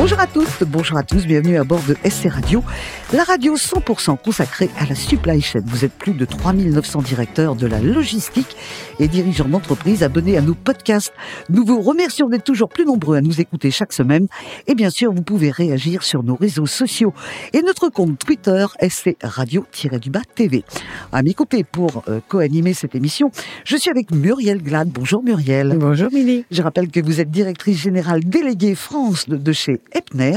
Bonjour 0.00 0.18
à 0.18 0.26
tous, 0.26 0.62
bonjour 0.66 0.96
à 0.96 1.02
tous, 1.02 1.26
bienvenue 1.26 1.58
à 1.58 1.64
bord 1.64 1.82
de 1.86 1.94
SC 2.08 2.30
Radio, 2.30 2.64
la 3.12 3.22
radio 3.22 3.54
100% 3.54 4.16
consacrée 4.16 4.70
à 4.78 4.86
la 4.86 4.94
supply 4.94 5.42
chain. 5.42 5.60
Vous 5.66 5.84
êtes 5.84 5.92
plus 5.92 6.14
de 6.14 6.24
3900 6.24 7.02
directeurs 7.02 7.54
de 7.54 7.66
la 7.66 7.80
logistique 7.80 8.56
et 8.98 9.08
dirigeants 9.08 9.48
d'entreprise 9.48 10.02
abonnés 10.02 10.38
à 10.38 10.40
nos 10.40 10.54
podcasts. 10.54 11.12
Nous 11.50 11.66
vous 11.66 11.82
remercions 11.82 12.30
d'être 12.30 12.44
toujours 12.44 12.70
plus 12.70 12.86
nombreux 12.86 13.18
à 13.18 13.20
nous 13.20 13.42
écouter 13.42 13.70
chaque 13.70 13.92
semaine. 13.92 14.26
Et 14.66 14.74
bien 14.74 14.88
sûr, 14.88 15.12
vous 15.12 15.20
pouvez 15.20 15.50
réagir 15.50 16.02
sur 16.02 16.22
nos 16.22 16.34
réseaux 16.34 16.64
sociaux 16.64 17.12
et 17.52 17.60
notre 17.60 17.90
compte 17.90 18.18
Twitter 18.18 18.64
SC 18.80 19.18
Radio-du-Bas 19.22 20.22
TV. 20.34 20.64
À 21.12 21.22
mes 21.22 21.34
côtés 21.34 21.62
pour 21.62 22.04
euh, 22.08 22.20
co-animer 22.26 22.72
cette 22.72 22.94
émission, 22.94 23.30
je 23.66 23.76
suis 23.76 23.90
avec 23.90 24.12
Muriel 24.12 24.62
Glad. 24.62 24.88
Bonjour 24.88 25.22
Muriel. 25.22 25.76
Bonjour 25.78 26.10
Milly. 26.10 26.46
Je 26.50 26.62
rappelle 26.62 26.90
que 26.90 27.00
vous 27.00 27.20
êtes 27.20 27.30
directrice 27.30 27.78
générale 27.78 28.24
déléguée 28.24 28.74
France 28.74 29.28
de, 29.28 29.36
de 29.36 29.52
chez 29.52 29.78
Epner. 29.92 30.36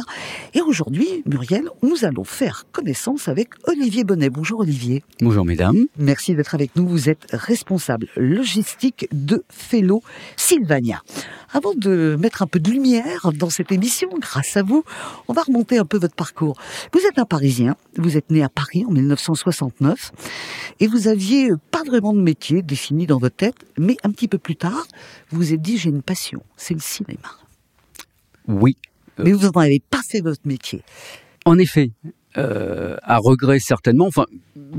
Et 0.53 0.61
aujourd'hui, 0.61 1.23
Muriel, 1.25 1.69
nous 1.81 2.05
allons 2.05 2.23
faire 2.23 2.65
connaissance 2.71 3.27
avec 3.27 3.49
Olivier 3.67 4.03
Bonnet. 4.03 4.29
Bonjour 4.29 4.61
Olivier. 4.61 5.03
Bonjour 5.21 5.45
mesdames. 5.45 5.85
Merci 5.97 6.35
d'être 6.35 6.55
avec 6.55 6.75
nous. 6.75 6.87
Vous 6.87 7.09
êtes 7.09 7.27
responsable 7.31 8.07
logistique 8.15 9.07
de 9.11 9.43
Fellow 9.49 10.01
Sylvania. 10.37 11.01
Avant 11.53 11.73
de 11.75 12.17
mettre 12.19 12.41
un 12.41 12.47
peu 12.47 12.59
de 12.59 12.71
lumière 12.71 13.31
dans 13.33 13.49
cette 13.49 13.71
émission, 13.71 14.09
grâce 14.19 14.57
à 14.57 14.63
vous, 14.63 14.83
on 15.27 15.33
va 15.33 15.43
remonter 15.43 15.77
un 15.77 15.85
peu 15.85 15.97
votre 15.97 16.15
parcours. 16.15 16.57
Vous 16.93 17.01
êtes 17.01 17.19
un 17.19 17.25
Parisien, 17.25 17.75
vous 17.97 18.17
êtes 18.17 18.31
né 18.31 18.43
à 18.43 18.49
Paris 18.49 18.85
en 18.87 18.91
1969 18.91 20.11
et 20.79 20.87
vous 20.87 21.07
aviez 21.07 21.51
pas 21.71 21.83
vraiment 21.83 22.13
de 22.13 22.21
métier 22.21 22.61
défini 22.61 23.05
dans 23.05 23.19
votre 23.19 23.35
tête, 23.35 23.55
mais 23.77 23.97
un 24.03 24.11
petit 24.11 24.27
peu 24.27 24.37
plus 24.37 24.55
tard, 24.55 24.87
vous 25.29 25.37
vous 25.37 25.53
êtes 25.53 25.61
dit 25.61 25.77
j'ai 25.77 25.89
une 25.89 26.01
passion, 26.01 26.41
c'est 26.57 26.73
le 26.73 26.79
cinéma. 26.79 27.37
Oui, 28.47 28.77
Mais 29.17 29.31
vous 29.31 29.45
n'en 29.45 29.61
avez 29.61 29.81
pas 29.89 30.01
fait 30.07 30.21
votre 30.21 30.41
métier. 30.45 30.81
en 31.45 31.57
effet, 31.57 31.91
euh, 32.35 32.97
à 33.03 33.17
regret 33.19 33.59
certainement. 33.59 34.07
Enfin, 34.07 34.25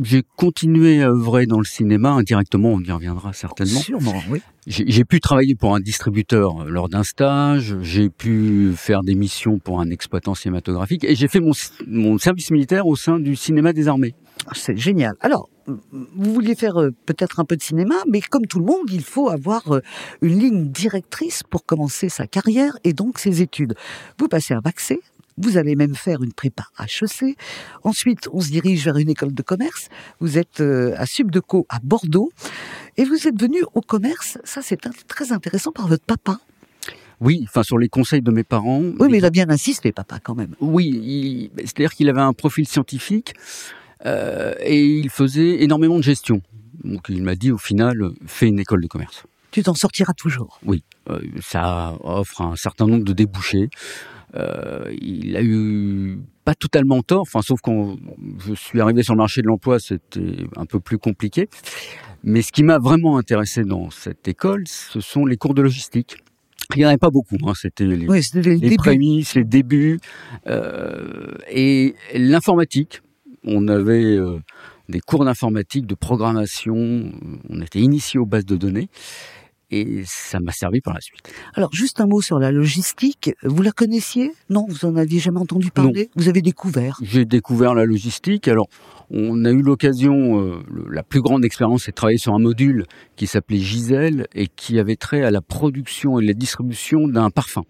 j'ai 0.02 0.24
continué 0.36 1.04
à 1.04 1.10
œuvrer 1.10 1.46
dans 1.46 1.58
le 1.58 1.64
cinéma 1.64 2.10
indirectement, 2.10 2.72
on 2.72 2.80
y 2.80 2.90
reviendra 2.90 3.32
certainement. 3.32 3.78
Sûrement, 3.78 4.20
oui. 4.28 4.42
J'ai 4.66 5.04
pu 5.04 5.20
travailler 5.20 5.54
pour 5.54 5.76
un 5.76 5.80
distributeur 5.80 6.62
euh, 6.62 6.68
lors 6.68 6.88
d'un 6.88 7.04
stage, 7.04 7.76
j'ai 7.82 8.10
pu 8.10 8.72
faire 8.74 9.02
des 9.02 9.14
missions 9.14 9.60
pour 9.60 9.80
un 9.80 9.90
exploitant 9.90 10.34
cinématographique 10.34 11.04
et 11.04 11.14
j'ai 11.14 11.28
fait 11.28 11.38
mon, 11.38 11.52
mon 11.86 12.18
service 12.18 12.50
militaire 12.50 12.88
au 12.88 12.96
sein 12.96 13.20
du 13.20 13.36
cinéma 13.36 13.72
des 13.72 13.86
armées. 13.86 14.14
C'est 14.52 14.76
génial. 14.76 15.14
Alors, 15.20 15.48
vous 15.66 16.34
vouliez 16.34 16.54
faire 16.54 16.80
euh, 16.80 16.90
peut-être 17.06 17.40
un 17.40 17.44
peu 17.44 17.56
de 17.56 17.62
cinéma, 17.62 17.94
mais 18.10 18.20
comme 18.20 18.46
tout 18.46 18.58
le 18.58 18.64
monde, 18.64 18.90
il 18.90 19.02
faut 19.02 19.28
avoir 19.28 19.74
euh, 19.74 19.80
une 20.22 20.38
ligne 20.38 20.68
directrice 20.70 21.42
pour 21.42 21.64
commencer 21.64 22.08
sa 22.08 22.26
carrière 22.26 22.76
et 22.84 22.92
donc 22.92 23.18
ses 23.18 23.42
études. 23.42 23.74
Vous 24.18 24.28
passez 24.28 24.54
bac 24.62 24.78
C, 24.80 25.00
vous 25.36 25.56
allez 25.56 25.74
même 25.74 25.94
faire 25.96 26.22
une 26.22 26.32
prépa 26.32 26.64
HEC. 26.78 27.36
Ensuite, 27.82 28.28
on 28.32 28.40
se 28.40 28.50
dirige 28.50 28.84
vers 28.84 28.96
une 28.98 29.08
école 29.10 29.34
de 29.34 29.42
commerce. 29.42 29.88
Vous 30.20 30.38
êtes 30.38 30.60
euh, 30.60 30.94
à 30.96 31.06
Subdeco 31.06 31.66
à 31.68 31.78
Bordeaux. 31.82 32.30
Et 32.96 33.04
vous 33.04 33.26
êtes 33.26 33.40
venu 33.40 33.58
au 33.74 33.80
commerce, 33.80 34.38
ça 34.44 34.62
c'est 34.62 34.78
très 35.08 35.32
intéressant, 35.32 35.72
par 35.72 35.88
votre 35.88 36.04
papa. 36.04 36.38
Oui, 37.20 37.40
enfin 37.48 37.62
sur 37.62 37.78
les 37.78 37.88
conseils 37.88 38.22
de 38.22 38.30
mes 38.30 38.44
parents. 38.44 38.80
Oui, 39.00 39.08
mais 39.10 39.18
il 39.18 39.24
a 39.24 39.30
bien 39.30 39.48
insisté, 39.50 39.90
papa, 39.92 40.18
quand 40.22 40.34
même. 40.36 40.54
Oui, 40.60 40.86
il- 40.86 41.50
c'est-à-dire 41.58 41.92
qu'il 41.94 42.08
avait 42.08 42.20
un 42.20 42.32
profil 42.32 42.68
scientifique 42.68 43.34
euh, 44.06 44.54
et 44.60 44.84
il 44.84 45.10
faisait 45.10 45.62
énormément 45.62 45.96
de 45.96 46.02
gestion. 46.02 46.42
Donc 46.82 47.06
il 47.08 47.22
m'a 47.22 47.34
dit 47.34 47.50
au 47.50 47.58
final, 47.58 47.96
fais 48.26 48.48
une 48.48 48.58
école 48.58 48.82
de 48.82 48.86
commerce. 48.86 49.24
Tu 49.50 49.62
t'en 49.62 49.74
sortiras 49.74 50.12
toujours. 50.14 50.58
Oui, 50.64 50.82
euh, 51.10 51.20
ça 51.40 51.96
offre 52.02 52.40
un 52.42 52.56
certain 52.56 52.86
nombre 52.86 53.04
de 53.04 53.12
débouchés. 53.12 53.68
Euh, 54.34 54.92
il 55.00 55.36
a 55.36 55.42
eu 55.42 56.18
pas 56.44 56.54
totalement 56.54 57.02
tort, 57.02 57.22
enfin 57.22 57.40
sauf 57.40 57.60
quand 57.62 57.96
je 58.46 58.54
suis 58.54 58.80
arrivé 58.80 59.02
sur 59.02 59.14
le 59.14 59.18
marché 59.18 59.42
de 59.42 59.46
l'emploi, 59.46 59.78
c'était 59.78 60.44
un 60.56 60.66
peu 60.66 60.80
plus 60.80 60.98
compliqué. 60.98 61.48
Mais 62.24 62.42
ce 62.42 62.50
qui 62.52 62.62
m'a 62.64 62.78
vraiment 62.78 63.16
intéressé 63.16 63.62
dans 63.64 63.90
cette 63.90 64.26
école, 64.26 64.64
ce 64.66 65.00
sont 65.00 65.24
les 65.24 65.36
cours 65.36 65.54
de 65.54 65.62
logistique. 65.62 66.16
Il 66.74 66.78
n'y 66.78 66.84
en 66.86 66.88
avait 66.88 66.96
pas 66.98 67.10
beaucoup, 67.10 67.36
hein, 67.46 67.52
c'était 67.54 67.84
les, 67.84 68.08
Oui, 68.08 68.20
les 68.34 68.56
début. 68.56 68.76
prémices, 68.76 69.34
les 69.34 69.44
débuts 69.44 70.00
euh, 70.46 71.36
et 71.48 71.94
l'informatique. 72.14 73.02
On 73.44 73.68
avait 73.68 74.16
euh, 74.16 74.38
des 74.88 75.00
cours 75.00 75.24
d'informatique, 75.24 75.86
de 75.86 75.94
programmation. 75.94 77.12
On 77.48 77.60
était 77.60 77.80
initié 77.80 78.18
aux 78.18 78.26
bases 78.26 78.46
de 78.46 78.56
données 78.56 78.88
et 79.70 80.02
ça 80.06 80.40
m'a 80.40 80.52
servi 80.52 80.80
par 80.80 80.94
la 80.94 81.00
suite. 81.00 81.20
Alors, 81.54 81.72
juste 81.72 82.00
un 82.00 82.06
mot 82.06 82.20
sur 82.20 82.38
la 82.38 82.52
logistique. 82.52 83.32
Vous 83.42 83.62
la 83.62 83.72
connaissiez? 83.72 84.30
Non, 84.48 84.66
vous 84.68 84.84
en 84.84 84.94
aviez 84.96 85.18
jamais 85.18 85.40
entendu 85.40 85.70
parler? 85.70 86.10
Vous 86.14 86.28
avez 86.28 86.42
découvert? 86.42 86.98
J'ai 87.02 87.24
découvert 87.24 87.74
la 87.74 87.84
logistique. 87.84 88.46
Alors, 88.46 88.68
on 89.10 89.44
a 89.44 89.50
eu 89.50 89.62
l'occasion, 89.62 90.40
euh, 90.40 90.62
la 90.90 91.02
plus 91.02 91.20
grande 91.20 91.44
expérience, 91.44 91.84
c'est 91.84 91.90
de 91.90 91.96
travailler 91.96 92.18
sur 92.18 92.34
un 92.34 92.38
module 92.38 92.84
qui 93.16 93.26
s'appelait 93.26 93.58
Gisèle 93.58 94.26
et 94.34 94.46
qui 94.46 94.78
avait 94.78 94.96
trait 94.96 95.22
à 95.22 95.30
la 95.30 95.40
production 95.40 96.20
et 96.20 96.24
la 96.24 96.34
distribution 96.34 97.08
d'un 97.08 97.30
parfum. 97.30 97.64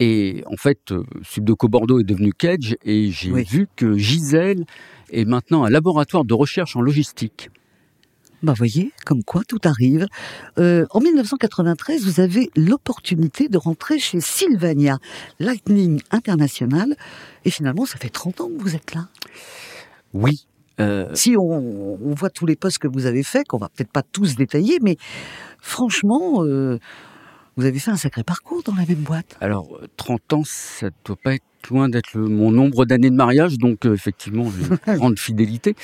Et 0.00 0.42
en 0.46 0.56
fait, 0.56 0.92
euh, 0.92 1.02
Subdeco 1.22 1.68
Bordeaux 1.68 2.00
est 2.00 2.04
devenu 2.04 2.32
Kedge 2.32 2.74
et 2.84 3.10
j'ai 3.10 3.30
Oui. 3.32 3.44
vu 3.44 3.66
que 3.76 3.96
Gisèle 3.96 4.64
est 5.10 5.24
maintenant 5.24 5.64
un 5.64 5.70
laboratoire 5.70 6.24
de 6.24 6.34
recherche 6.34 6.76
en 6.76 6.80
logistique. 6.82 7.50
Bah 8.42 8.52
voyez, 8.54 8.92
comme 9.06 9.24
quoi 9.24 9.42
tout 9.48 9.60
arrive. 9.64 10.06
Euh, 10.58 10.84
en 10.90 11.00
1993, 11.00 12.04
vous 12.04 12.20
avez 12.20 12.50
l'opportunité 12.54 13.48
de 13.48 13.56
rentrer 13.56 13.98
chez 13.98 14.20
Sylvania, 14.20 14.98
Lightning 15.40 16.02
International, 16.10 16.94
et 17.46 17.50
finalement, 17.50 17.86
ça 17.86 17.96
fait 17.96 18.10
30 18.10 18.42
ans 18.42 18.48
que 18.50 18.62
vous 18.62 18.76
êtes 18.76 18.94
là. 18.94 19.08
Oui. 20.12 20.46
euh, 20.80 21.08
Si 21.14 21.34
on, 21.38 21.98
on 22.02 22.14
voit 22.14 22.28
tous 22.30 22.44
les 22.44 22.56
postes 22.56 22.78
que 22.78 22.88
vous 22.88 23.06
avez 23.06 23.22
faits, 23.22 23.48
qu'on 23.48 23.56
va 23.58 23.70
peut-être 23.70 23.90
pas 23.90 24.02
tous 24.02 24.36
détailler, 24.36 24.78
mais 24.82 24.98
franchement, 25.58 26.44
euh, 26.44 26.78
vous 27.56 27.64
avez 27.64 27.78
fait 27.78 27.90
un 27.90 27.96
sacré 27.96 28.22
parcours 28.22 28.62
dans 28.62 28.74
la 28.74 28.84
même 28.84 29.02
boîte. 29.02 29.36
alors, 29.40 29.78
euh, 29.80 29.86
30 29.96 30.32
ans, 30.34 30.42
ça 30.44 30.90
doit 31.04 31.16
pas 31.16 31.34
être 31.34 31.44
loin 31.70 31.88
d'être 31.88 32.16
mon 32.16 32.50
nombre 32.52 32.84
d'années 32.84 33.10
de 33.10 33.16
mariage, 33.16 33.58
donc 33.58 33.86
euh, 33.86 33.94
effectivement, 33.94 34.44
j'ai 34.50 34.66
une 34.66 34.96
grande 34.98 35.18
fidélité. 35.18 35.74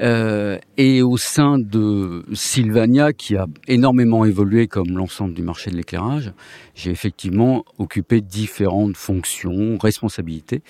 Euh, 0.00 0.58
et 0.76 1.02
au 1.02 1.16
sein 1.16 1.58
de 1.58 2.24
Sylvania, 2.32 3.12
qui 3.12 3.36
a 3.36 3.46
énormément 3.68 4.24
évolué 4.24 4.66
comme 4.66 4.96
l'ensemble 4.96 5.34
du 5.34 5.42
marché 5.42 5.70
de 5.70 5.76
l'éclairage, 5.76 6.32
j'ai 6.74 6.90
effectivement 6.90 7.64
occupé 7.78 8.20
différentes 8.20 8.96
fonctions, 8.96 9.78
responsabilités, 9.78 10.62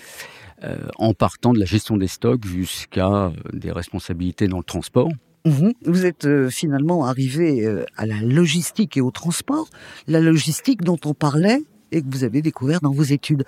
euh, 0.65 0.77
en 0.97 1.13
partant 1.13 1.53
de 1.53 1.59
la 1.59 1.67
gestion 1.67 1.99
des 1.99 2.07
stocks 2.07 2.47
jusqu'à 2.47 3.09
euh, 3.09 3.31
des 3.53 3.71
responsabilités 3.71 4.49
dans 4.49 4.57
le 4.57 4.65
transport. 4.65 5.11
Mhm. 5.47 5.73
Vous 5.85 6.05
êtes 6.05 6.27
euh, 6.27 6.51
finalement 6.51 7.07
arrivé 7.07 7.65
euh, 7.65 7.85
à 7.97 8.05
la 8.05 8.21
logistique 8.21 8.97
et 8.97 9.01
au 9.01 9.11
transport, 9.11 9.71
la 10.07 10.21
logistique 10.21 10.83
dont 10.83 10.99
on 11.05 11.15
parlait 11.15 11.61
et 11.93 12.03
que 12.03 12.07
vous 12.11 12.25
avez 12.25 12.43
découvert 12.43 12.81
dans 12.81 12.91
vos 12.91 13.05
études. 13.05 13.45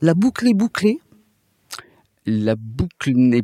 La 0.00 0.14
boucle 0.14 0.48
est 0.48 0.54
bouclée? 0.54 0.98
la 2.26 2.56
boucle 2.56 3.12
n'est 3.14 3.42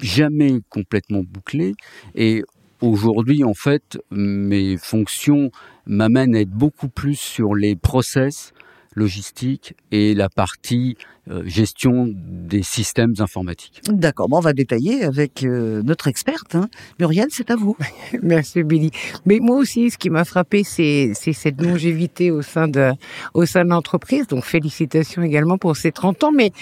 jamais 0.00 0.60
complètement 0.68 1.22
bouclée 1.22 1.74
et 2.14 2.42
aujourd'hui 2.80 3.44
en 3.44 3.54
fait 3.54 3.98
mes 4.10 4.76
fonctions 4.76 5.50
m'amènent 5.86 6.34
à 6.34 6.40
être 6.40 6.50
beaucoup 6.50 6.88
plus 6.88 7.16
sur 7.18 7.54
les 7.54 7.76
process 7.76 8.52
logistiques 9.00 9.74
et 9.90 10.14
la 10.14 10.28
partie 10.28 10.96
euh, 11.30 11.42
gestion 11.46 12.06
des 12.08 12.62
systèmes 12.62 13.14
informatiques. 13.18 13.82
D'accord, 13.88 14.28
bon, 14.28 14.38
on 14.38 14.40
va 14.40 14.52
détailler 14.52 15.04
avec 15.04 15.44
euh, 15.44 15.82
notre 15.82 16.08
experte. 16.08 16.54
Hein. 16.54 16.68
Muriel, 16.98 17.28
c'est 17.30 17.50
à 17.50 17.56
vous. 17.56 17.76
Merci 18.22 18.62
Billy. 18.62 18.90
Mais 19.26 19.38
moi 19.40 19.56
aussi, 19.56 19.90
ce 19.90 19.98
qui 19.98 20.10
m'a 20.10 20.24
frappé, 20.24 20.64
c'est 20.64 21.12
cette 21.14 21.60
longévité 21.60 22.30
au 22.30 22.42
sein 22.42 22.68
de 22.68 22.92
au 23.34 23.46
sein 23.46 23.64
de 23.64 23.70
l'entreprise. 23.70 24.26
Donc 24.28 24.44
félicitations 24.44 25.22
également 25.22 25.58
pour 25.58 25.76
ces 25.76 25.92
30 25.92 26.24
ans. 26.24 26.32
Mais 26.32 26.52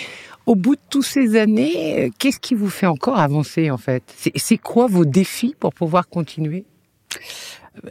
au 0.46 0.55
bout 0.55 0.76
de 0.76 0.81
toutes 0.90 1.05
ces 1.05 1.37
années, 1.38 2.06
euh, 2.06 2.08
qu'est-ce 2.19 2.40
qui 2.40 2.55
vous 2.55 2.70
fait 2.70 2.87
encore 2.87 3.19
avancer 3.19 3.70
en 3.70 3.79
fait? 3.79 4.02
C'est 4.35 4.58
quoi 4.58 4.87
vos 4.87 5.05
défis 5.05 5.55
pour 5.58 5.73
pouvoir 5.73 6.08
continuer? 6.08 6.64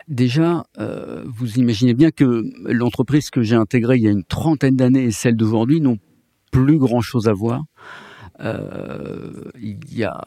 Déjà, 0.07 0.65
euh, 0.79 1.23
vous 1.25 1.57
imaginez 1.57 1.93
bien 1.93 2.11
que 2.11 2.43
l'entreprise 2.65 3.29
que 3.29 3.41
j'ai 3.41 3.55
intégrée 3.55 3.97
il 3.97 4.03
y 4.03 4.07
a 4.07 4.11
une 4.11 4.23
trentaine 4.23 4.75
d'années 4.75 5.05
et 5.05 5.11
celle 5.11 5.35
d'aujourd'hui 5.35 5.81
n'ont 5.81 5.99
plus 6.51 6.77
grand-chose 6.77 7.27
à 7.27 7.33
voir. 7.33 7.63
Euh, 8.39 9.51
il 9.59 9.79
y 9.91 10.03
a 10.03 10.19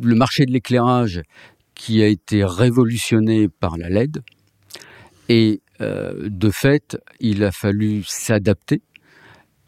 le 0.00 0.14
marché 0.14 0.46
de 0.46 0.52
l'éclairage 0.52 1.22
qui 1.74 2.02
a 2.02 2.06
été 2.06 2.44
révolutionné 2.44 3.48
par 3.48 3.76
la 3.76 3.88
LED 3.88 4.22
et 5.28 5.60
euh, 5.80 6.28
de 6.28 6.50
fait, 6.50 6.98
il 7.20 7.44
a 7.44 7.52
fallu 7.52 8.02
s'adapter. 8.04 8.82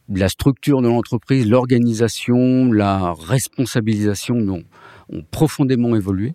la 0.09 0.29
structure 0.29 0.83
de 0.83 0.89
l'entreprise, 0.89 1.49
l'organisation, 1.49 2.73
la 2.73 3.13
responsabilisation 3.13 4.35
ont, 4.35 4.65
ont 5.09 5.23
profondément 5.31 5.95
évolué. 5.95 6.33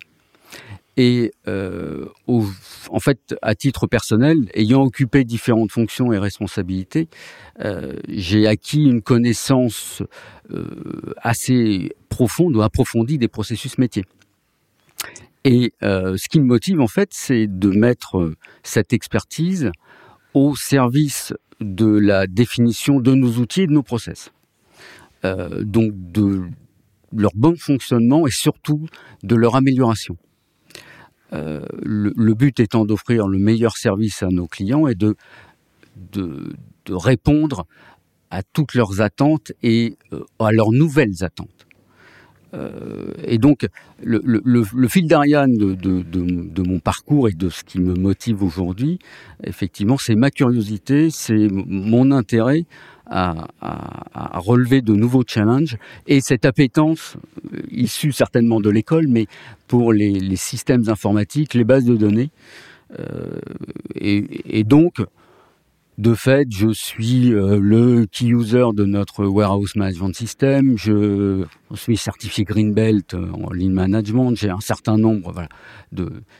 Et 0.96 1.32
euh, 1.46 2.06
en 2.26 3.00
fait, 3.00 3.34
à 3.42 3.54
titre 3.54 3.86
personnel, 3.86 4.48
ayant 4.54 4.82
occupé 4.82 5.24
différentes 5.24 5.70
fonctions 5.70 6.12
et 6.12 6.18
responsabilités, 6.18 7.08
euh, 7.60 7.98
j'ai 8.08 8.46
acquis 8.46 8.84
une 8.84 9.02
connaissance 9.02 10.02
euh, 10.50 11.14
assez 11.18 11.92
profonde 12.08 12.56
ou 12.56 12.62
approfondie 12.62 13.18
des 13.18 13.28
processus 13.28 13.76
métiers. 13.76 14.04
Et 15.44 15.74
euh, 15.82 16.16
ce 16.16 16.28
qui 16.28 16.40
me 16.40 16.46
motive, 16.46 16.80
en 16.80 16.88
fait, 16.88 17.10
c'est 17.12 17.46
de 17.46 17.68
mettre 17.68 18.32
cette 18.62 18.92
expertise 18.92 19.70
au 20.34 20.56
service 20.56 21.34
de 21.60 21.86
la 21.86 22.26
définition 22.26 23.00
de 23.00 23.14
nos 23.14 23.32
outils 23.38 23.62
et 23.62 23.66
de 23.66 23.72
nos 23.72 23.82
process. 23.82 24.32
Euh, 25.24 25.62
donc 25.62 25.92
de 25.94 26.42
leur 27.12 27.30
bon 27.34 27.54
fonctionnement 27.56 28.26
et 28.26 28.30
surtout 28.30 28.86
de 29.22 29.34
leur 29.34 29.56
amélioration. 29.56 30.16
Euh, 31.32 31.60
le, 31.82 32.34
but 32.34 32.60
étant 32.60 32.84
d'offrir 32.84 33.26
le 33.26 33.38
meilleur 33.38 33.76
service 33.76 34.22
à 34.22 34.28
nos 34.28 34.46
clients 34.46 34.86
et 34.86 34.94
de, 34.94 35.16
de, 36.12 36.54
répondre 36.88 37.66
à 38.30 38.44
toutes 38.44 38.74
leurs 38.74 39.00
attentes 39.00 39.50
et 39.62 39.96
euh, 40.12 40.20
à 40.38 40.52
leurs 40.52 40.70
nouvelles 40.70 41.24
attentes. 41.24 41.66
Euh, 42.54 43.12
et 43.24 43.38
donc, 43.38 43.66
le, 44.02 44.88
fil 44.88 45.08
d'Ariane 45.08 45.56
de, 45.56 46.62
mon 46.62 46.78
parcours 46.78 47.28
et 47.28 47.32
de 47.32 47.48
ce 47.48 47.64
qui 47.64 47.80
me 47.80 47.94
motive 47.94 48.44
aujourd'hui, 48.44 49.00
effectivement, 49.42 49.98
c'est 49.98 50.14
ma 50.14 50.30
curiosité, 50.30 51.10
c'est 51.10 51.48
mon 51.50 52.12
intérêt 52.12 52.66
à, 53.06 54.38
relever 54.38 54.82
de 54.82 54.94
nouveaux 54.94 55.24
challenges 55.26 55.76
et 56.06 56.20
cette 56.20 56.44
appétence 56.44 57.16
euh, 57.54 57.60
issue 57.70 58.12
certainement 58.12 58.60
de 58.60 58.70
l'école, 58.70 59.06
mais 59.08 59.26
pour 59.68 59.92
les, 59.92 60.36
systèmes 60.36 60.88
informatiques, 60.88 61.54
les 61.54 61.64
bases 61.64 61.84
de 61.84 61.96
données. 61.96 62.30
Euh, 62.98 63.38
et, 63.94 64.58
et, 64.58 64.64
donc, 64.64 65.00
de 65.98 66.14
fait, 66.14 66.48
je 66.50 66.68
suis 66.72 67.32
euh, 67.32 67.58
le 67.60 68.06
key 68.06 68.26
user 68.26 68.66
de 68.74 68.84
notre 68.84 69.24
warehouse 69.24 69.74
management 69.76 70.14
system. 70.14 70.76
Je 70.76 71.44
suis 71.74 71.96
certifié 71.96 72.44
Greenbelt 72.44 73.14
en 73.14 73.50
lean 73.50 73.70
management. 73.70 74.34
J'ai 74.34 74.50
un 74.50 74.60
certain 74.60 74.98
nombre 74.98 75.32
voilà, 75.32 75.48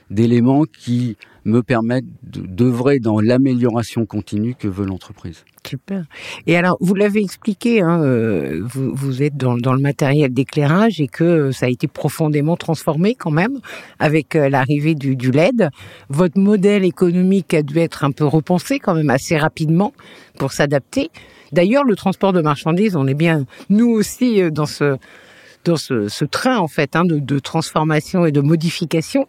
d'éléments 0.09 0.63
qui 0.65 1.17
me 1.47 1.63
permettent 1.63 2.05
d'œuvrer 2.23 2.99
dans 2.99 3.19
l'amélioration 3.19 4.05
continue 4.05 4.53
que 4.53 4.67
veut 4.67 4.85
l'entreprise. 4.85 5.45
Super. 5.65 6.05
Et 6.45 6.55
alors, 6.55 6.77
vous 6.79 6.93
l'avez 6.93 7.21
expliqué, 7.21 7.81
hein, 7.81 8.01
euh, 8.03 8.61
vous, 8.63 9.23
êtes 9.23 9.35
dans, 9.37 9.55
le 9.55 9.81
matériel 9.81 10.33
d'éclairage 10.33 11.01
et 11.01 11.07
que 11.07 11.51
ça 11.51 11.65
a 11.65 11.69
été 11.69 11.87
profondément 11.87 12.55
transformé 12.57 13.15
quand 13.15 13.31
même 13.31 13.59
avec 13.99 14.35
euh, 14.35 14.49
l'arrivée 14.49 14.95
du, 14.95 15.31
LED. 15.31 15.69
Votre 16.09 16.39
modèle 16.39 16.83
économique 16.83 17.53
a 17.53 17.63
dû 17.63 17.79
être 17.79 18.03
un 18.03 18.11
peu 18.11 18.25
repensé 18.25 18.79
quand 18.79 18.93
même 18.93 19.09
assez 19.09 19.37
rapidement 19.37 19.93
pour 20.37 20.51
s'adapter. 20.51 21.09
D'ailleurs, 21.53 21.85
le 21.85 21.95
transport 21.95 22.33
de 22.33 22.41
marchandises, 22.41 22.95
on 22.95 23.07
est 23.07 23.13
bien, 23.13 23.45
nous 23.69 23.89
aussi, 23.89 24.41
euh, 24.41 24.51
dans 24.51 24.65
ce, 24.65 26.25
train 26.25 26.57
en 26.57 26.67
fait 26.67 26.95
hein, 26.95 27.03
de 27.05 27.39
transformation 27.39 28.25
et 28.25 28.31
de 28.31 28.41
modification. 28.41 29.27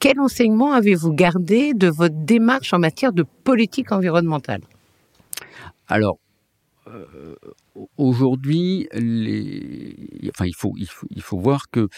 Quel 0.00 0.20
enseignement 0.20 0.72
avez-vous 0.72 1.12
gardé 1.12 1.74
de 1.74 1.88
votre 1.88 2.14
démarche 2.14 2.72
en 2.72 2.78
matière 2.78 3.12
de 3.12 3.24
politique 3.44 3.90
environnementale? 3.92 4.60
Alors, 5.88 6.18
euh, 6.88 7.34
aujourd'hui, 7.96 8.88
enfin, 8.92 10.46
il 10.46 10.54
faut, 10.54 10.72
il 10.76 10.86
faut, 10.86 11.06
il 11.10 11.22
faut 11.22 11.38
voir 11.38 11.70
que 11.70 11.88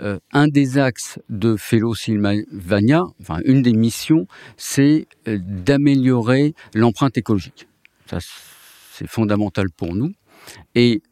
euh, 0.00 0.18
un 0.32 0.48
des 0.48 0.78
axes 0.78 1.18
de 1.28 1.56
Fellow 1.56 1.94
Sylvania, 1.94 3.02
enfin, 3.20 3.40
une 3.44 3.62
des 3.62 3.72
missions, 3.72 4.26
c'est 4.56 5.06
euh, 5.26 5.38
d'améliorer 5.40 6.54
l'empreinte 6.74 7.16
écologique. 7.18 7.68
Ça, 8.06 8.18
c'est 8.92 9.08
fondamental 9.08 9.66
pour 9.76 9.94
nous. 9.94 10.12
Et 10.74 11.02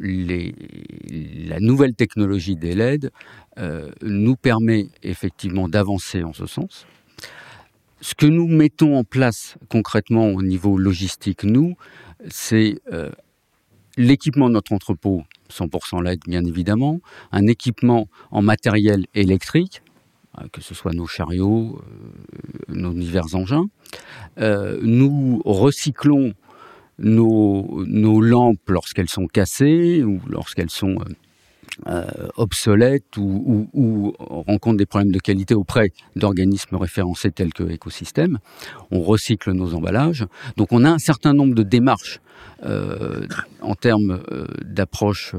la 0.00 1.60
nouvelle 1.60 1.94
technologie 1.94 2.56
des 2.56 2.74
LED 2.74 3.10
euh, 3.58 3.90
nous 4.02 4.36
permet 4.36 4.88
effectivement 5.02 5.68
d'avancer 5.68 6.22
en 6.22 6.32
ce 6.32 6.46
sens 6.46 6.86
ce 8.00 8.14
que 8.14 8.26
nous 8.26 8.46
mettons 8.46 8.96
en 8.96 9.02
place 9.02 9.56
concrètement 9.68 10.28
au 10.28 10.42
niveau 10.42 10.78
logistique, 10.78 11.42
nous, 11.42 11.74
c'est 12.28 12.80
euh, 12.92 13.10
l'équipement 13.96 14.48
de 14.48 14.54
notre 14.54 14.72
entrepôt, 14.72 15.24
100% 15.50 16.04
LED 16.04 16.20
bien 16.28 16.44
évidemment, 16.44 17.00
un 17.32 17.48
équipement 17.48 18.06
en 18.30 18.40
matériel 18.40 19.06
électrique, 19.14 19.82
euh, 20.40 20.46
que 20.52 20.60
ce 20.60 20.74
soit 20.74 20.92
nos 20.92 21.08
chariots, 21.08 21.82
nos 22.68 22.92
divers 22.92 23.34
engins. 23.34 23.66
Nous 24.36 25.42
recyclons 25.44 26.34
nos, 26.98 28.20
lampes 28.20 28.68
lorsqu'elles 28.68 29.08
sont 29.08 29.26
cassées 29.26 30.02
ou 30.02 30.20
lorsqu'elles 30.28 30.70
sont 30.70 30.96
euh, 31.00 31.04
euh, 31.86 32.28
obsolètes 32.36 33.16
ou, 33.16 34.12
rencontrent 34.18 34.78
des 34.78 34.86
problèmes 34.86 35.12
de 35.12 35.20
qualité 35.20 35.54
auprès 35.54 35.92
d'organismes 36.16 36.76
référencés 36.76 37.30
tels 37.30 37.52
que 37.52 37.70
Écosystème. 37.70 38.38
On 38.90 39.00
recycle 39.00 39.52
nos 39.52 39.74
emballages. 39.74 40.26
Donc 40.56 40.72
on 40.72 40.84
a 40.84 40.90
un 40.90 40.98
certain 40.98 41.34
nombre 41.34 41.54
de 41.54 41.62
démarches 41.62 42.20
euh, 42.64 43.26
en 43.60 43.74
termes 43.74 44.20
d'approche 44.64 45.34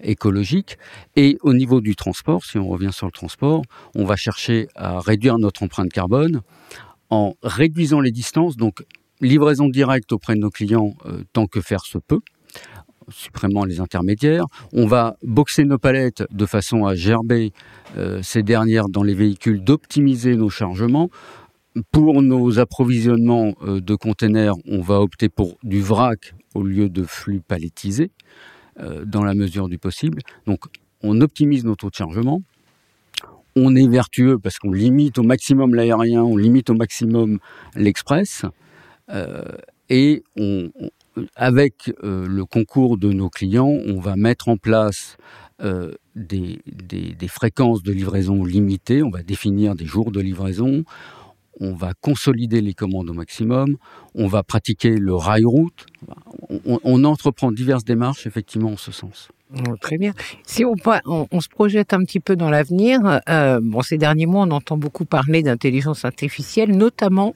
écologique. 0.00 0.78
Et 1.16 1.36
au 1.42 1.52
niveau 1.52 1.80
du 1.80 1.96
transport, 1.96 2.44
si 2.44 2.56
on 2.58 2.68
revient 2.68 2.92
sur 2.92 3.06
le 3.06 3.12
transport, 3.12 3.62
on 3.94 4.04
va 4.04 4.16
chercher 4.16 4.68
à 4.74 5.00
réduire 5.00 5.38
notre 5.38 5.62
empreinte 5.62 5.92
carbone 5.92 6.40
en 7.10 7.34
réduisant 7.42 8.00
les 8.00 8.10
distances. 8.10 8.56
Donc 8.56 8.84
livraison 9.20 9.68
directe 9.68 10.12
auprès 10.12 10.34
de 10.34 10.40
nos 10.40 10.50
clients 10.50 10.94
euh, 11.06 11.22
tant 11.32 11.46
que 11.46 11.60
faire 11.60 11.84
se 11.84 11.98
peut 11.98 12.20
supprimant 13.10 13.66
les 13.66 13.80
intermédiaires. 13.80 14.46
On 14.72 14.86
va 14.86 15.16
boxer 15.22 15.64
nos 15.64 15.76
palettes 15.76 16.24
de 16.30 16.46
façon 16.46 16.86
à 16.86 16.94
gerber 16.94 17.52
euh, 17.98 18.22
ces 18.22 18.42
dernières 18.42 18.88
dans 18.88 19.02
les 19.02 19.12
véhicules, 19.12 19.62
d'optimiser 19.62 20.36
nos 20.36 20.48
chargements. 20.48 21.10
Pour 21.92 22.22
nos 22.22 22.58
approvisionnements 22.60 23.56
euh, 23.62 23.82
de 23.82 23.94
containers, 23.94 24.54
on 24.66 24.80
va 24.80 25.02
opter 25.02 25.28
pour 25.28 25.58
du 25.62 25.82
vrac 25.82 26.34
au 26.54 26.62
lieu 26.62 26.88
de 26.88 27.02
flux 27.02 27.40
palettisés, 27.40 28.10
dans 29.04 29.22
la 29.22 29.34
mesure 29.34 29.68
du 29.68 29.78
possible. 29.78 30.22
Donc, 30.46 30.64
on 31.02 31.20
optimise 31.20 31.64
nos 31.64 31.76
taux 31.76 31.90
de 31.90 31.94
chargement. 31.94 32.42
On 33.54 33.76
est 33.76 33.86
vertueux 33.86 34.38
parce 34.38 34.58
qu'on 34.58 34.72
limite 34.72 35.18
au 35.18 35.22
maximum 35.22 35.74
l'aérien, 35.74 36.22
on 36.22 36.36
limite 36.36 36.70
au 36.70 36.74
maximum 36.74 37.38
l'express. 37.76 38.46
Euh, 39.10 39.42
et 39.90 40.22
avec 41.36 41.92
euh, 42.02 42.26
le 42.26 42.44
concours 42.44 42.98
de 42.98 43.12
nos 43.12 43.28
clients, 43.28 43.78
on 43.86 44.00
va 44.00 44.16
mettre 44.16 44.48
en 44.48 44.56
place 44.56 45.16
euh, 45.62 45.92
des, 46.16 46.58
fréquences 47.28 47.82
de 47.82 47.92
livraison 47.92 48.44
limitées, 48.44 49.02
on 49.02 49.10
va 49.10 49.22
définir 49.22 49.74
des 49.74 49.84
jours 49.84 50.10
de 50.10 50.20
livraison, 50.20 50.84
on 51.60 51.72
va 51.74 51.92
consolider 52.00 52.60
les 52.60 52.74
commandes 52.74 53.08
au 53.10 53.12
maximum, 53.12 53.76
on 54.14 54.26
va 54.26 54.42
pratiquer 54.42 54.96
le 54.96 55.14
rail 55.14 55.44
route, 55.44 55.86
on, 56.66 57.04
entreprend 57.04 57.52
diverses 57.52 57.84
démarches 57.84 58.26
effectivement 58.26 58.70
en 58.70 58.76
ce 58.76 58.90
sens. 58.90 59.28
Oh, 59.68 59.76
très 59.80 59.98
bien. 59.98 60.14
Si 60.44 60.64
on, 60.64 60.74
se 60.76 61.48
projette 61.48 61.92
un 61.92 62.00
petit 62.00 62.18
peu 62.18 62.34
dans 62.34 62.50
l'avenir, 62.50 63.20
bon, 63.62 63.82
ces 63.82 63.98
derniers 63.98 64.26
mois, 64.26 64.42
on 64.42 64.50
entend 64.50 64.76
beaucoup 64.76 65.04
parler 65.04 65.44
d'intelligence 65.44 66.04
artificielle, 66.04 66.76
notamment 66.76 67.32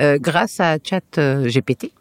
euh, 0.00 0.18
grâce 0.20 0.60
à 0.60 0.78
Chat 0.82 1.18
GPT. 1.18 1.92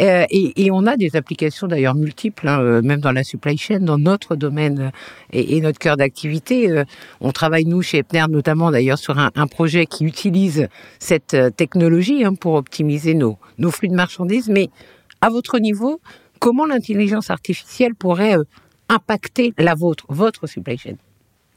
Euh, 0.00 0.24
et, 0.30 0.64
et, 0.64 0.70
on 0.70 0.86
a 0.86 0.96
des 0.96 1.14
applications 1.14 1.66
d'ailleurs 1.66 1.94
multiples, 1.94 2.48
hein, 2.48 2.60
euh, 2.60 2.82
même 2.82 3.00
dans 3.00 3.12
la 3.12 3.22
supply 3.22 3.58
chain, 3.58 3.80
dans 3.80 3.98
notre 3.98 4.34
domaine 4.34 4.80
euh, 4.80 4.90
et, 5.32 5.60
notre 5.60 5.78
cœur 5.78 5.98
d'activité. 5.98 6.70
Euh, 6.70 6.84
on 7.20 7.32
travaille, 7.32 7.66
nous, 7.66 7.82
chez 7.82 7.98
Epner, 7.98 8.24
notamment 8.30 8.70
d'ailleurs 8.70 8.98
sur 8.98 9.18
un, 9.18 9.30
un, 9.34 9.46
projet 9.46 9.84
qui 9.84 10.04
utilise 10.04 10.68
cette 10.98 11.36
technologie 11.56 12.24
hein, 12.24 12.34
pour 12.34 12.54
optimiser 12.54 13.14
nos, 13.14 13.36
nos 13.58 13.70
flux 13.70 13.88
de 13.88 13.94
marchandises. 13.94 14.48
Mais 14.48 14.70
à 15.20 15.28
votre 15.28 15.58
niveau, 15.58 16.00
comment 16.38 16.64
l'intelligence 16.64 17.28
artificielle 17.28 17.94
pourrait 17.94 18.36
impacter 18.88 19.52
la 19.58 19.74
vôtre, 19.74 20.06
votre 20.08 20.46
supply 20.46 20.78
chain? 20.78 20.94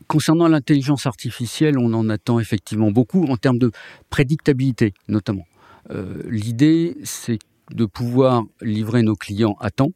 Concernant 0.08 0.50
l'intelligence 0.50 1.06
artificielle, 1.06 1.78
on 1.80 1.94
en 1.94 2.10
attend 2.10 2.42
effectivement 2.42 2.92
beaucoup 2.92 3.24
en 3.26 3.38
termes 3.38 3.58
de 3.58 3.72
prédictabilité, 4.10 4.94
notamment. 5.08 5.46
Euh, 5.92 6.22
L'idée, 6.30 6.98
c'est 7.04 7.40
de 7.72 7.86
pouvoir 7.86 8.44
livrer 8.62 9.04
nos 9.04 9.16
clients 9.16 9.58
à 9.60 9.72
temps, 9.72 9.92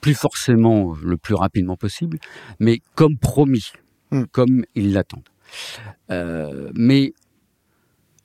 plus 0.00 0.14
forcément 0.14 0.94
le 1.02 1.16
plus 1.16 1.34
rapidement 1.34 1.76
possible, 1.76 2.18
mais 2.58 2.80
comme 2.94 3.18
promis, 3.18 3.72
mmh. 4.10 4.24
comme 4.32 4.64
ils 4.74 4.92
l'attendent. 4.92 5.28
Euh, 6.10 6.70
mais 6.74 7.12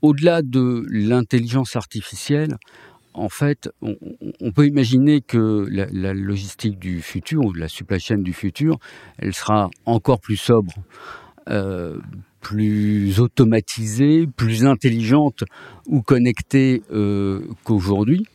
au-delà 0.01 0.41
de 0.41 0.85
l'intelligence 0.89 1.75
artificielle, 1.75 2.57
en 3.13 3.29
fait, 3.29 3.69
on, 3.81 4.51
peut 4.51 4.67
imaginer 4.67 5.21
que 5.21 5.67
la, 5.69 6.13
logistique 6.13 6.77
du 6.77 7.01
futur 7.01 7.45
ou 7.45 7.53
la 7.53 7.69
supply 7.69 7.99
chain 7.99 8.17
du 8.17 8.33
futur, 8.33 8.77
elle 9.17 9.33
sera 9.33 9.69
encore 9.85 10.19
plus 10.19 10.35
sobre, 10.35 10.73
euh, 11.49 11.97
plus 12.45 13.19
automatisée, 13.19 14.27
plus 14.27 14.67
intelligente 14.67 15.43
ou 15.87 16.03
connectée 16.03 16.83
euh, 16.91 17.41
qu'aujourd'hui. 17.63 18.27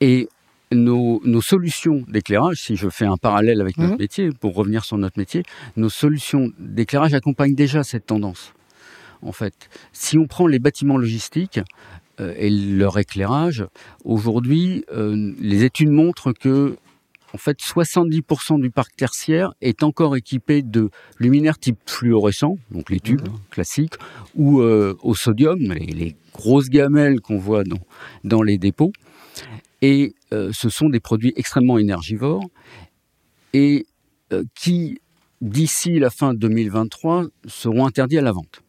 Et 0.00 0.28
nos, 0.70 1.20
solutions 1.40 2.04
d'éclairage, 2.06 2.58
si 2.58 2.76
je 2.76 2.88
fais 2.88 3.04
un 3.04 3.16
parallèle 3.16 3.60
avec 3.60 3.78
notre 3.78 3.94
mmh. 3.94 3.98
métier, 3.98 4.30
pour 4.40 4.54
revenir 4.54 4.84
sur 4.84 4.96
notre 4.96 5.18
métier, 5.18 5.42
nos 5.76 5.88
solutions 5.88 6.52
d'éclairage 6.60 7.14
accompagnent 7.14 7.56
déjà 7.56 7.82
cette 7.82 8.06
tendance. 8.06 8.52
En 9.22 9.32
fait, 9.32 9.68
si 9.92 10.16
on 10.16 10.28
prend 10.28 10.46
les 10.46 10.60
bâtiments 10.60 10.96
logistiques 10.96 11.58
euh, 12.20 12.32
et 12.36 12.48
leur 12.48 12.96
éclairage, 12.96 13.66
aujourd'hui, 14.04 14.84
euh, 14.92 15.34
les 15.40 15.64
études 15.64 15.90
montrent 15.90 16.30
que 16.30 16.76
en 17.34 17.36
fait, 17.36 17.58
70% 17.58 18.60
du 18.60 18.70
parc 18.70 18.94
tertiaire 18.94 19.54
est 19.60 19.82
encore 19.82 20.14
équipé 20.14 20.62
de 20.62 20.90
luminaires 21.18 21.58
type 21.58 21.78
fluorescent, 21.84 22.58
donc 22.70 22.90
les 22.90 23.00
tubes 23.00 23.26
mmh. 23.26 23.38
classiques, 23.50 23.94
ou 24.36 24.60
euh, 24.60 24.96
au 25.02 25.16
sodium, 25.16 25.58
les, 25.58 26.16
grosses 26.32 26.68
gamelles 26.68 27.20
qu'on 27.20 27.38
voit 27.38 27.64
dans, 27.64 27.80
dans 28.22 28.42
les 28.42 28.56
dépôts. 28.56 28.92
Et 29.82 30.14
euh, 30.32 30.50
ce 30.52 30.68
sont 30.68 30.88
des 30.88 31.00
produits 31.00 31.32
extrêmement 31.36 31.78
énergivores 31.78 32.44
et 33.52 33.86
euh, 34.32 34.44
qui, 34.54 35.00
d'ici 35.40 35.98
la 35.98 36.10
fin 36.10 36.34
2023, 36.34 37.26
seront 37.46 37.84
interdits 37.84 38.18
à 38.18 38.22
la 38.22 38.32
vente. 38.32 38.62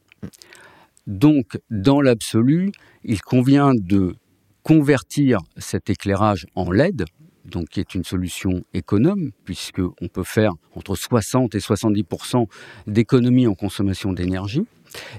Donc, 1.06 1.60
dans 1.70 2.02
l'absolu, 2.02 2.72
il 3.04 3.22
convient 3.22 3.74
de 3.76 4.16
convertir 4.64 5.42
cet 5.58 5.92
éclairage 5.92 6.48
en 6.56 6.72
LED, 6.72 7.06
donc 7.46 7.70
qui 7.70 7.80
est 7.80 7.96
une 7.96 8.04
solution 8.04 8.64
économe, 8.74 9.32
puisqu'on 9.44 10.08
peut 10.12 10.24
faire 10.24 10.52
entre 10.76 10.96
60 10.96 11.56
et 11.56 11.60
70% 11.60 12.48
d'économie 12.88 13.48
en 13.48 13.54
consommation 13.54 14.14
d'énergie. 14.14 14.66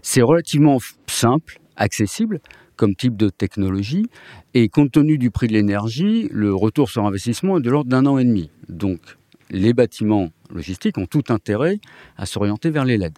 C'est 0.02 0.22
relativement 0.22 0.78
simple, 1.06 1.58
accessible, 1.76 2.40
comme 2.76 2.94
type 2.94 3.16
de 3.16 3.28
technologie. 3.28 4.06
Et 4.54 4.68
compte 4.68 4.92
tenu 4.92 5.18
du 5.18 5.30
prix 5.30 5.48
de 5.48 5.54
l'énergie, 5.54 6.28
le 6.30 6.54
retour 6.54 6.90
sur 6.90 7.04
investissement 7.06 7.58
est 7.58 7.62
de 7.62 7.70
l'ordre 7.70 7.90
d'un 7.90 8.06
an 8.06 8.18
et 8.18 8.24
demi. 8.24 8.50
Donc, 8.68 9.00
les 9.50 9.72
bâtiments 9.72 10.30
logistiques 10.50 10.98
ont 10.98 11.06
tout 11.06 11.24
intérêt 11.28 11.78
à 12.16 12.26
s'orienter 12.26 12.70
vers 12.70 12.84
les 12.84 12.98
LED. 12.98 13.14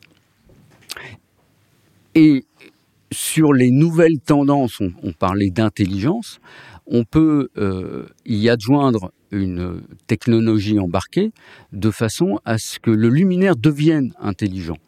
Et 2.15 2.45
sur 3.11 3.53
les 3.53 3.71
nouvelles 3.71 4.21
tendances, 4.21 4.81
on, 4.81 5.13
parlait 5.13 5.51
d'intelligence, 5.51 6.41
on 6.89 7.05
peut 7.05 7.51
euh, 7.59 8.07
y 8.25 8.49
adjoindre 8.49 9.13
une 9.31 9.83
technologie 10.07 10.79
embarquée 10.79 11.33
de 11.73 11.91
façon 11.91 12.41
à 12.45 12.59
ce 12.59 12.79
que 12.79 12.91
le 12.91 13.09
luminaire 13.09 13.57
devienne 13.57 14.15
intelligent. 14.19 14.79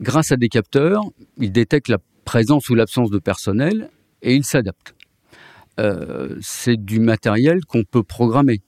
Grâce 0.00 0.32
à 0.32 0.36
des 0.36 0.48
capteurs, 0.48 1.02
il 1.38 1.52
détecte 1.52 1.88
la 1.88 1.98
présence 2.24 2.68
ou 2.68 2.74
l'absence 2.74 3.10
de 3.10 3.18
personnel 3.18 3.90
et 4.22 4.34
il 4.34 4.44
s'adapte. 4.44 4.94
Euh, 5.80 6.36
c'est 6.40 6.76
du 6.76 7.00
matériel 7.00 7.64
qu'on 7.64 7.82
peut 7.82 8.02
programmer, 8.02 8.60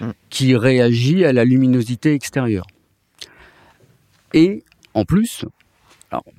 hum. 0.00 0.12
qui 0.30 0.56
réagit 0.56 1.24
à 1.24 1.32
la 1.32 1.44
luminosité 1.44 2.14
extérieure. 2.14 2.66
Et 4.32 4.64
en 4.94 5.04
plus, 5.04 5.44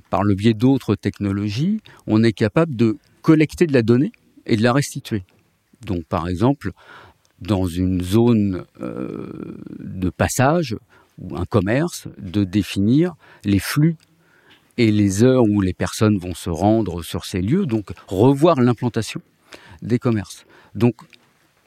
par 0.09 0.23
le 0.23 0.35
biais 0.35 0.53
d'autres 0.53 0.95
technologies, 0.95 1.79
on 2.05 2.23
est 2.23 2.33
capable 2.33 2.75
de 2.75 2.97
collecter 3.21 3.67
de 3.67 3.73
la 3.73 3.81
donnée 3.81 4.11
et 4.45 4.57
de 4.57 4.63
la 4.63 4.73
restituer. 4.73 5.23
Donc 5.85 6.05
par 6.05 6.27
exemple, 6.27 6.71
dans 7.39 7.67
une 7.67 8.01
zone 8.01 8.65
euh, 8.81 9.57
de 9.79 10.09
passage 10.09 10.75
ou 11.19 11.35
un 11.35 11.45
commerce, 11.45 12.07
de 12.17 12.43
définir 12.43 13.15
les 13.43 13.59
flux 13.59 13.95
et 14.77 14.91
les 14.91 15.23
heures 15.23 15.43
où 15.43 15.61
les 15.61 15.73
personnes 15.73 16.17
vont 16.17 16.35
se 16.35 16.49
rendre 16.49 17.01
sur 17.03 17.25
ces 17.25 17.41
lieux, 17.41 17.65
donc 17.65 17.89
revoir 18.07 18.61
l'implantation 18.61 19.21
des 19.81 19.99
commerces. 19.99 20.45
Donc 20.75 20.95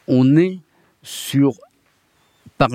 on 0.06 0.36
est 0.36 0.60
sur, 1.02 1.52
par 2.58 2.70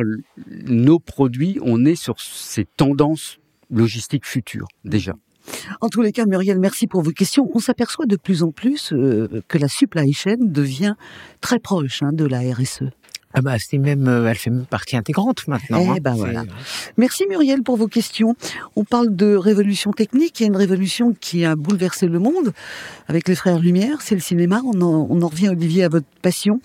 nos 0.47 0.99
produits, 0.99 1.57
on 1.61 1.85
est 1.85 1.95
sur 1.95 2.19
ces 2.19 2.65
tendances 2.65 3.39
logistiques 3.69 4.25
futures 4.25 4.67
déjà. 4.83 5.13
En 5.81 5.89
tous 5.89 6.01
les 6.01 6.11
cas, 6.11 6.25
Muriel, 6.25 6.59
merci 6.59 6.87
pour 6.87 7.01
vos 7.01 7.11
questions. 7.11 7.49
On 7.53 7.59
s'aperçoit 7.59 8.05
de 8.05 8.15
plus 8.15 8.43
en 8.43 8.51
plus 8.51 8.93
euh, 8.93 9.41
que 9.47 9.57
la 9.57 9.67
supply 9.67 10.13
chain 10.13 10.37
devient 10.39 10.95
très 11.41 11.59
proche 11.59 12.01
hein, 12.03 12.11
de 12.13 12.25
la 12.25 12.39
RSE. 12.39 12.83
Ah 13.37 13.41
bah 13.41 13.55
c'est 13.59 13.77
même, 13.77 14.07
euh, 14.07 14.27
elle 14.27 14.37
fait 14.37 14.49
même 14.49 14.65
partie 14.65 14.95
intégrante 14.95 15.45
maintenant. 15.47 15.81
Eh 15.81 15.89
hein. 15.89 15.97
ben 16.01 16.13
voilà. 16.15 16.45
Merci 16.95 17.25
Muriel 17.27 17.63
pour 17.63 17.75
vos 17.75 17.87
questions. 17.87 18.35
On 18.77 18.85
parle 18.85 19.13
de 19.13 19.35
révolution 19.35 19.91
technique. 19.91 20.39
Il 20.39 20.43
y 20.43 20.45
a 20.45 20.47
une 20.47 20.55
révolution 20.55 21.13
qui 21.19 21.43
a 21.43 21.57
bouleversé 21.57 22.07
le 22.07 22.17
monde 22.17 22.53
avec 23.09 23.27
les 23.27 23.35
frères 23.35 23.59
Lumière. 23.59 24.01
C'est 24.01 24.15
le 24.15 24.21
cinéma. 24.21 24.61
On 24.65 24.81
en, 24.81 25.07
on 25.09 25.21
en 25.21 25.27
revient 25.27 25.49
Olivier 25.49 25.83
à 25.83 25.89
votre 25.89 26.07
passion. 26.21 26.61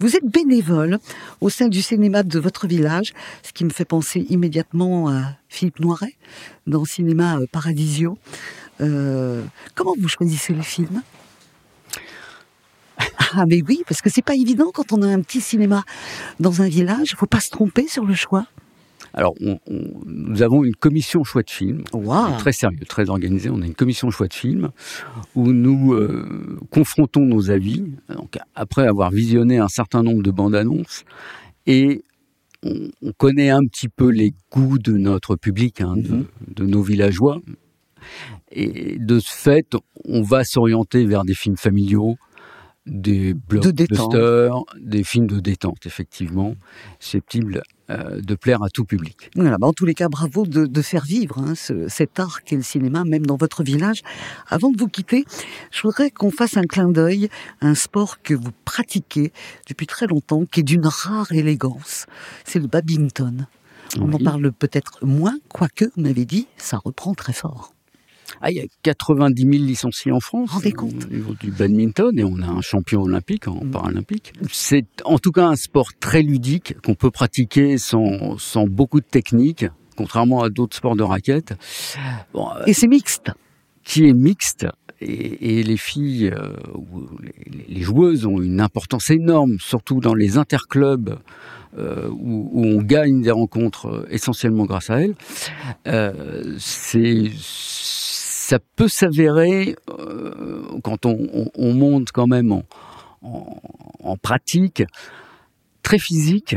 Vous 0.00 0.16
êtes 0.16 0.26
bénévole 0.26 0.98
au 1.40 1.50
sein 1.50 1.68
du 1.68 1.82
cinéma 1.82 2.24
de 2.24 2.38
votre 2.40 2.66
village, 2.66 3.14
ce 3.44 3.52
qui 3.52 3.64
me 3.64 3.70
fait 3.70 3.84
penser 3.84 4.26
immédiatement 4.28 5.08
à 5.08 5.36
Philippe 5.48 5.78
Noiret 5.78 6.16
dans 6.66 6.84
Cinéma 6.84 7.38
euh, 7.38 7.46
Paradisio. 7.50 8.18
Euh, 8.80 9.42
comment 9.74 9.94
vous 9.98 10.08
choisissez 10.08 10.52
les 10.52 10.62
films? 10.62 11.02
Ah 13.34 13.44
mais 13.46 13.62
oui, 13.66 13.82
parce 13.86 14.02
que 14.02 14.10
c'est 14.10 14.22
pas 14.22 14.34
évident 14.34 14.70
quand 14.72 14.92
on 14.92 15.02
a 15.02 15.06
un 15.06 15.20
petit 15.20 15.40
cinéma 15.40 15.84
dans 16.40 16.62
un 16.62 16.68
village, 16.68 17.10
il 17.12 17.16
faut 17.16 17.26
pas 17.26 17.40
se 17.40 17.50
tromper 17.50 17.88
sur 17.88 18.04
le 18.04 18.14
choix. 18.14 18.46
Alors, 19.14 19.34
nous 20.06 20.42
avons 20.42 20.64
une 20.64 20.74
commission 20.76 21.24
choix 21.24 21.42
de 21.42 21.50
film, 21.50 21.82
très 22.38 22.52
sérieux, 22.52 22.84
très 22.86 23.08
organisé. 23.08 23.48
On 23.50 23.62
a 23.62 23.66
une 23.66 23.74
commission 23.74 24.10
choix 24.10 24.28
de 24.28 24.34
film 24.34 24.70
où 25.34 25.52
nous 25.52 25.94
euh, 25.94 26.58
confrontons 26.70 27.24
nos 27.24 27.50
avis, 27.50 27.84
donc, 28.14 28.38
après 28.54 28.86
avoir 28.86 29.10
visionné 29.10 29.58
un 29.58 29.68
certain 29.68 30.02
nombre 30.02 30.22
de 30.22 30.30
bandes 30.30 30.54
annonces, 30.54 31.04
et 31.66 32.02
on, 32.62 32.90
connaît 33.16 33.50
un 33.50 33.64
petit 33.64 33.88
peu 33.88 34.10
les 34.10 34.32
goûts 34.52 34.78
de 34.78 34.92
notre 34.92 35.36
public, 35.36 35.80
hein, 35.80 35.94
de, 35.96 36.08
mhm. 36.08 36.26
de, 36.54 36.66
nos 36.66 36.82
villageois. 36.82 37.40
Et 38.50 38.98
de 38.98 39.18
ce 39.18 39.30
fait, 39.30 39.74
on 40.04 40.22
va 40.22 40.44
s'orienter 40.44 41.04
vers 41.06 41.24
des 41.24 41.34
films 41.34 41.56
familiaux, 41.56 42.16
des 42.88 43.34
blockbusters, 43.34 44.54
des 44.80 45.04
films 45.04 45.26
de 45.26 45.40
détente, 45.40 45.86
effectivement, 45.86 46.54
susceptibles 46.98 47.62
euh, 47.90 48.20
de 48.20 48.34
plaire 48.34 48.62
à 48.62 48.68
tout 48.68 48.84
public. 48.84 49.30
Voilà, 49.34 49.56
bah, 49.58 49.66
en 49.66 49.72
tous 49.72 49.86
les 49.86 49.94
cas, 49.94 50.08
bravo 50.08 50.46
de, 50.46 50.82
faire 50.82 51.04
vivre 51.04 51.38
hein, 51.38 51.54
cet 51.88 52.20
art 52.20 52.42
qu'est 52.42 52.56
le 52.56 52.62
cinéma, 52.62 53.04
même 53.04 53.24
dans 53.26 53.36
votre 53.36 53.62
village. 53.62 54.02
Avant 54.48 54.70
de 54.70 54.78
vous 54.78 54.88
quitter, 54.88 55.24
je 55.70 55.82
voudrais 55.82 56.10
qu'on 56.10 56.30
fasse 56.30 56.56
un 56.56 56.64
clin 56.64 56.88
d'œil 56.88 57.28
à 57.60 57.66
un 57.66 57.74
sport 57.74 58.22
que 58.22 58.34
vous 58.34 58.52
pratiquez 58.64 59.32
depuis 59.68 59.86
très 59.86 60.06
longtemps, 60.06 60.44
qui 60.44 60.60
est 60.60 60.64
d'une 60.64 60.86
rare 60.86 61.32
élégance. 61.32 62.06
C'est 62.44 62.58
le 62.58 62.66
badminton. 62.66 63.46
On 63.98 64.12
en 64.12 64.18
parle 64.18 64.52
peut-être 64.52 65.04
moins, 65.04 65.38
quoique, 65.48 65.86
vous 65.96 66.02
m'avez 66.02 66.26
dit, 66.26 66.46
ça 66.58 66.76
reprend 66.76 67.14
très 67.14 67.32
fort. 67.32 67.72
Ah, 68.40 68.50
il 68.50 68.56
y 68.56 68.60
a 68.60 68.66
90 68.82 69.42
000 69.42 69.52
licenciés 69.52 70.12
en 70.12 70.20
France 70.20 70.50
au 70.54 70.86
niveau 71.10 71.34
du 71.40 71.50
badminton 71.50 72.18
et 72.18 72.24
on 72.24 72.40
a 72.40 72.46
un 72.46 72.60
champion 72.60 73.02
olympique 73.02 73.48
en 73.48 73.64
mm. 73.64 73.70
paralympique. 73.70 74.32
C'est 74.50 74.86
en 75.04 75.18
tout 75.18 75.32
cas 75.32 75.46
un 75.46 75.56
sport 75.56 75.90
très 75.98 76.22
ludique 76.22 76.74
qu'on 76.82 76.94
peut 76.94 77.10
pratiquer 77.10 77.78
sans, 77.78 78.38
sans 78.38 78.66
beaucoup 78.66 79.00
de 79.00 79.06
technique, 79.06 79.66
contrairement 79.96 80.42
à 80.42 80.50
d'autres 80.50 80.76
sports 80.76 80.96
de 80.96 81.02
raquettes. 81.02 81.54
Bon, 82.32 82.48
et 82.66 82.74
c'est 82.74 82.88
mixte. 82.88 83.30
Qui 83.84 84.06
est 84.06 84.12
mixte 84.12 84.66
et, 85.00 85.60
et 85.60 85.62
les 85.62 85.76
filles, 85.76 86.26
euh, 86.26 86.52
les, 87.22 87.64
les, 87.68 87.82
joueuses 87.82 88.26
ont 88.26 88.42
une 88.42 88.60
importance 88.60 89.10
énorme, 89.10 89.56
surtout 89.60 90.00
dans 90.00 90.14
les 90.14 90.36
interclubs. 90.36 91.18
Euh, 91.76 92.08
où, 92.08 92.48
où, 92.52 92.64
on 92.64 92.82
gagne 92.82 93.20
des 93.20 93.30
rencontres 93.30 93.88
euh, 93.88 94.08
essentiellement 94.10 94.64
grâce 94.64 94.88
à 94.88 95.02
elles. 95.02 95.14
Euh, 95.86 96.56
c'est 96.58 97.30
ça 98.48 98.58
peut 98.76 98.88
s'avérer, 98.88 99.76
euh, 99.90 100.62
quand 100.82 101.04
on, 101.04 101.74
monte 101.74 102.12
quand 102.12 102.26
même 102.26 102.50
en, 103.20 104.16
pratique, 104.22 104.82
très 105.82 105.98
physique 105.98 106.56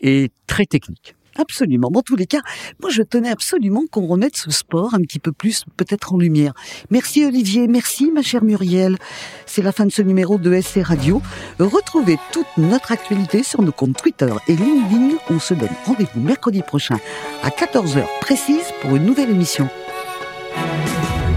et 0.00 0.30
très 0.46 0.64
technique. 0.64 1.14
Absolument. 1.36 1.90
Dans 1.90 2.00
tous 2.00 2.16
les 2.16 2.24
cas, 2.24 2.40
moi 2.80 2.88
je 2.88 3.02
tenais 3.02 3.28
absolument 3.28 3.82
qu'on 3.90 4.06
remette 4.06 4.38
ce 4.38 4.50
sport 4.50 4.94
un 4.94 5.02
petit 5.02 5.18
peu 5.18 5.30
plus 5.30 5.64
peut-être 5.76 6.14
en 6.14 6.16
lumière. 6.16 6.54
Merci 6.88 7.26
Olivier, 7.26 7.68
merci 7.68 8.10
ma 8.10 8.22
chère 8.22 8.42
Muriel. 8.42 8.96
C'est 9.44 9.60
la 9.60 9.72
fin 9.72 9.84
de 9.84 9.92
ce 9.92 10.00
numéro 10.00 10.38
de 10.38 10.58
SC 10.58 10.80
Radio. 10.82 11.20
Retrouvez 11.58 12.16
toute 12.32 12.46
notre 12.56 12.92
actualité 12.92 13.42
sur 13.42 13.60
nos 13.60 13.72
comptes 13.72 13.98
Twitter 13.98 14.32
et 14.48 14.56
LinkedIn. 14.56 15.18
On 15.28 15.38
se 15.38 15.52
donne 15.52 15.68
rendez-vous 15.84 16.20
mercredi 16.20 16.62
prochain 16.62 16.96
à 17.42 17.50
14h 17.50 18.06
précise 18.22 18.72
pour 18.80 18.96
une 18.96 19.04
nouvelle 19.04 19.28
émission. 19.28 19.68